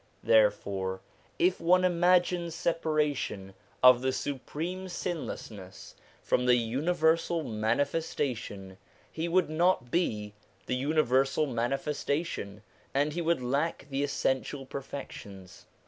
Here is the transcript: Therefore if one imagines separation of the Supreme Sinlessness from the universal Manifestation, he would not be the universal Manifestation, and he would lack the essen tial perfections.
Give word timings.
Therefore 0.23 0.99
if 1.37 1.61
one 1.61 1.83
imagines 1.83 2.55
separation 2.55 3.53
of 3.83 4.01
the 4.01 4.11
Supreme 4.11 4.89
Sinlessness 4.89 5.93
from 6.23 6.47
the 6.47 6.55
universal 6.55 7.43
Manifestation, 7.43 8.79
he 9.11 9.27
would 9.27 9.51
not 9.51 9.91
be 9.91 10.33
the 10.65 10.75
universal 10.75 11.45
Manifestation, 11.45 12.63
and 12.95 13.13
he 13.13 13.21
would 13.21 13.43
lack 13.43 13.85
the 13.91 14.03
essen 14.03 14.41
tial 14.41 14.67
perfections. 14.67 15.67